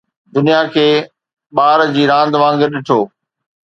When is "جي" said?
1.93-2.03